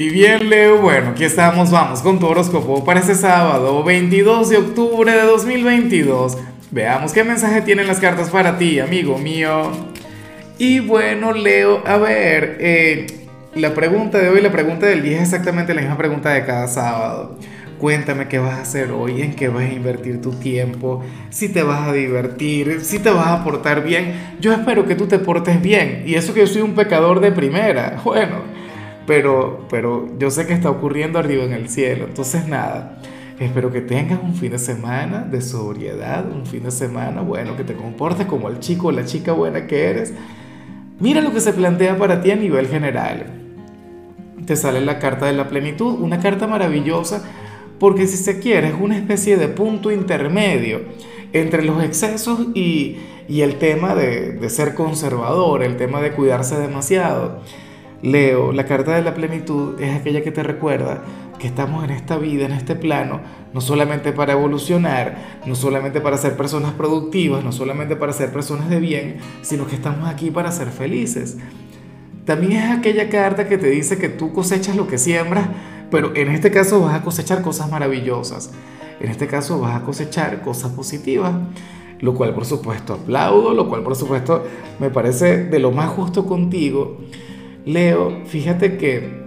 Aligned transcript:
Y 0.00 0.08
bien, 0.08 0.48
Leo, 0.48 0.78
bueno, 0.78 1.10
aquí 1.10 1.24
estamos, 1.24 1.70
vamos 1.70 2.00
con 2.00 2.18
tu 2.18 2.26
horóscopo 2.26 2.82
para 2.86 3.00
este 3.00 3.14
sábado, 3.14 3.84
22 3.84 4.48
de 4.48 4.56
octubre 4.56 5.12
de 5.12 5.24
2022. 5.24 6.38
Veamos 6.70 7.12
qué 7.12 7.22
mensaje 7.22 7.60
tienen 7.60 7.86
las 7.86 8.00
cartas 8.00 8.30
para 8.30 8.56
ti, 8.56 8.80
amigo 8.80 9.18
mío. 9.18 9.70
Y 10.56 10.80
bueno, 10.80 11.32
Leo, 11.32 11.86
a 11.86 11.98
ver, 11.98 12.56
eh, 12.60 13.28
la 13.54 13.74
pregunta 13.74 14.16
de 14.16 14.30
hoy, 14.30 14.40
la 14.40 14.50
pregunta 14.50 14.86
del 14.86 15.02
día 15.02 15.18
es 15.18 15.24
exactamente 15.24 15.74
la 15.74 15.82
misma 15.82 15.98
pregunta 15.98 16.30
de 16.30 16.46
cada 16.46 16.66
sábado. 16.66 17.36
Cuéntame 17.78 18.26
qué 18.26 18.38
vas 18.38 18.54
a 18.54 18.62
hacer 18.62 18.92
hoy, 18.92 19.20
en 19.20 19.34
qué 19.34 19.48
vas 19.48 19.64
a 19.64 19.70
invertir 19.70 20.22
tu 20.22 20.30
tiempo, 20.30 21.04
si 21.28 21.50
te 21.50 21.62
vas 21.62 21.86
a 21.86 21.92
divertir, 21.92 22.80
si 22.80 23.00
te 23.00 23.10
vas 23.10 23.26
a 23.26 23.44
portar 23.44 23.84
bien. 23.84 24.36
Yo 24.40 24.54
espero 24.54 24.86
que 24.86 24.94
tú 24.94 25.08
te 25.08 25.18
portes 25.18 25.60
bien. 25.60 26.04
Y 26.06 26.14
eso 26.14 26.32
que 26.32 26.40
yo 26.40 26.46
soy 26.46 26.62
un 26.62 26.74
pecador 26.74 27.20
de 27.20 27.32
primera. 27.32 28.00
Bueno 28.04 28.59
pero, 29.10 29.66
pero 29.68 30.06
yo 30.20 30.30
sé 30.30 30.46
que 30.46 30.52
está 30.52 30.70
ocurriendo 30.70 31.18
arriba 31.18 31.42
en 31.42 31.52
el 31.52 31.68
cielo. 31.68 32.04
Entonces 32.04 32.46
nada, 32.46 33.02
espero 33.40 33.72
que 33.72 33.80
tengas 33.80 34.22
un 34.22 34.36
fin 34.36 34.52
de 34.52 34.58
semana 34.60 35.22
de 35.22 35.40
sobriedad, 35.40 36.30
un 36.30 36.46
fin 36.46 36.62
de 36.62 36.70
semana, 36.70 37.20
bueno, 37.20 37.56
que 37.56 37.64
te 37.64 37.74
comportes 37.74 38.28
como 38.28 38.48
el 38.48 38.60
chico 38.60 38.86
o 38.86 38.92
la 38.92 39.04
chica 39.04 39.32
buena 39.32 39.66
que 39.66 39.86
eres. 39.86 40.14
Mira 41.00 41.20
lo 41.22 41.32
que 41.32 41.40
se 41.40 41.52
plantea 41.52 41.98
para 41.98 42.22
ti 42.22 42.30
a 42.30 42.36
nivel 42.36 42.68
general. 42.68 43.26
Te 44.46 44.54
sale 44.54 44.80
la 44.80 45.00
carta 45.00 45.26
de 45.26 45.32
la 45.32 45.48
plenitud, 45.48 45.98
una 46.00 46.20
carta 46.20 46.46
maravillosa, 46.46 47.24
porque 47.80 48.06
si 48.06 48.16
se 48.16 48.38
quiere 48.38 48.68
es 48.68 48.74
una 48.80 48.96
especie 48.96 49.36
de 49.36 49.48
punto 49.48 49.90
intermedio 49.90 50.82
entre 51.32 51.64
los 51.64 51.82
excesos 51.82 52.46
y, 52.54 52.98
y 53.28 53.40
el 53.40 53.56
tema 53.56 53.96
de, 53.96 54.34
de 54.34 54.50
ser 54.50 54.76
conservador, 54.76 55.64
el 55.64 55.76
tema 55.76 56.00
de 56.00 56.12
cuidarse 56.12 56.60
demasiado. 56.60 57.40
Leo, 58.02 58.52
la 58.52 58.64
carta 58.64 58.94
de 58.94 59.02
la 59.02 59.14
plenitud 59.14 59.78
es 59.80 59.94
aquella 59.94 60.22
que 60.22 60.30
te 60.30 60.42
recuerda 60.42 61.02
que 61.38 61.46
estamos 61.46 61.84
en 61.84 61.90
esta 61.90 62.16
vida, 62.16 62.46
en 62.46 62.52
este 62.52 62.74
plano, 62.74 63.20
no 63.52 63.60
solamente 63.60 64.12
para 64.12 64.32
evolucionar, 64.32 65.40
no 65.46 65.54
solamente 65.54 66.00
para 66.00 66.16
ser 66.16 66.36
personas 66.36 66.72
productivas, 66.72 67.44
no 67.44 67.52
solamente 67.52 67.96
para 67.96 68.12
ser 68.12 68.32
personas 68.32 68.70
de 68.70 68.80
bien, 68.80 69.16
sino 69.42 69.66
que 69.66 69.74
estamos 69.74 70.08
aquí 70.08 70.30
para 70.30 70.52
ser 70.52 70.68
felices. 70.68 71.38
También 72.24 72.52
es 72.52 72.78
aquella 72.78 73.08
carta 73.08 73.48
que 73.48 73.58
te 73.58 73.68
dice 73.68 73.98
que 73.98 74.08
tú 74.08 74.32
cosechas 74.32 74.76
lo 74.76 74.86
que 74.86 74.98
siembras, 74.98 75.48
pero 75.90 76.14
en 76.14 76.28
este 76.28 76.50
caso 76.50 76.80
vas 76.80 76.94
a 76.94 77.02
cosechar 77.02 77.42
cosas 77.42 77.70
maravillosas. 77.70 78.52
En 79.00 79.10
este 79.10 79.26
caso 79.26 79.60
vas 79.60 79.74
a 79.74 79.84
cosechar 79.84 80.42
cosas 80.42 80.72
positivas, 80.72 81.32
lo 82.00 82.14
cual 82.14 82.34
por 82.34 82.44
supuesto 82.46 82.94
aplaudo, 82.94 83.52
lo 83.52 83.68
cual 83.68 83.82
por 83.82 83.96
supuesto 83.96 84.44
me 84.78 84.90
parece 84.90 85.44
de 85.44 85.58
lo 85.58 85.70
más 85.70 85.90
justo 85.90 86.26
contigo. 86.26 86.98
Leo, 87.64 88.22
fíjate 88.26 88.76
que, 88.76 89.26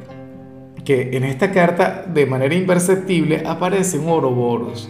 que 0.86 1.16
en 1.16 1.24
esta 1.24 1.52
carta 1.52 2.06
de 2.08 2.26
manera 2.26 2.56
imperceptible 2.56 3.44
aparece 3.46 4.00
un 4.00 4.10
Ouroboros. 4.10 4.90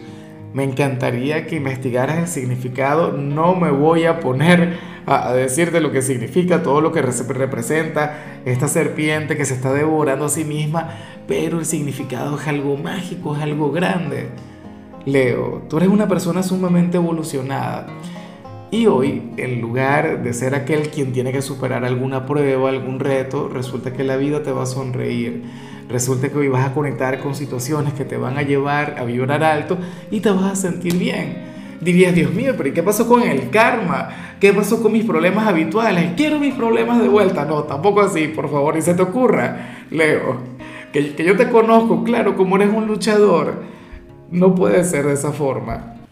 Me 0.53 0.63
encantaría 0.63 1.47
que 1.47 1.55
investigaras 1.55 2.19
el 2.19 2.27
significado. 2.27 3.11
No 3.11 3.55
me 3.55 3.71
voy 3.71 4.05
a 4.05 4.19
poner 4.19 4.77
a, 5.05 5.33
decirte 5.33 5.81
lo 5.81 5.91
que 5.91 6.01
significa, 6.01 6.63
todo 6.63 6.79
lo 6.79 6.91
que 6.91 7.01
representa 7.01 8.41
esta 8.45 8.67
serpiente 8.67 9.35
que 9.35 9.45
se 9.45 9.55
está 9.55 9.73
devorando 9.73 10.25
a 10.25 10.29
sí 10.29 10.43
misma, 10.43 10.89
pero 11.27 11.59
el 11.59 11.65
significado 11.65 12.39
es 12.39 12.47
algo 12.47 12.77
mágico, 12.77 13.35
es 13.35 13.41
algo 13.41 13.71
grande. 13.71 14.29
Leo, 15.05 15.63
tú 15.69 15.77
eres 15.77 15.89
una 15.89 16.07
persona 16.07 16.43
sumamente 16.43 16.97
evolucionada 16.97 17.87
y 18.73 18.87
hoy, 18.87 19.21
en 19.37 19.61
lugar 19.61 20.23
de 20.23 20.33
ser 20.33 20.55
aquel 20.55 20.89
quien 20.89 21.13
tiene 21.13 21.31
que 21.31 21.43
superar 21.43 21.85
alguna 21.85 22.25
prueba, 22.25 22.69
algún 22.69 22.99
reto, 22.99 23.47
resulta 23.47 23.93
que 23.93 24.03
la 24.03 24.17
vida 24.17 24.41
te 24.41 24.51
va 24.51 24.63
a 24.63 24.65
sonreír. 24.65 25.43
Resulta 25.87 26.29
que 26.29 26.39
hoy 26.39 26.47
vas 26.47 26.65
a 26.65 26.73
conectar 26.73 27.19
con 27.19 27.35
situaciones 27.35 27.93
que 27.93 28.03
te 28.03 28.17
van 28.17 28.35
a 28.35 28.41
llevar 28.41 28.95
a 28.97 29.03
vibrar 29.03 29.43
alto 29.43 29.77
y 30.09 30.21
te 30.21 30.31
vas 30.31 30.45
a 30.45 30.55
sentir 30.55 30.97
bien. 30.97 31.35
Dirías, 31.81 32.15
Dios 32.15 32.33
mío, 32.33 32.55
pero 32.57 32.69
¿y 32.69 32.71
qué 32.71 32.81
pasó 32.81 33.07
con 33.07 33.21
el 33.21 33.51
karma? 33.51 34.09
¿Qué 34.39 34.51
pasó 34.51 34.81
con 34.81 34.91
mis 34.91 35.05
problemas 35.05 35.45
habituales? 35.45 36.13
Quiero 36.17 36.39
mis 36.39 36.55
problemas 36.55 36.99
de 36.99 37.09
vuelta. 37.09 37.45
No, 37.45 37.65
tampoco 37.65 38.01
así, 38.01 38.29
por 38.29 38.49
favor, 38.49 38.75
y 38.75 38.81
se 38.81 38.95
te 38.95 39.03
ocurra, 39.03 39.85
Leo, 39.91 40.37
que 40.91 41.13
yo 41.23 41.37
te 41.37 41.47
conozco, 41.47 42.03
claro, 42.03 42.35
como 42.35 42.55
eres 42.55 42.73
un 42.73 42.87
luchador. 42.87 43.65
No 44.31 44.55
puede 44.55 44.83
ser 44.83 45.05
de 45.05 45.13
esa 45.13 45.31
forma. 45.31 45.92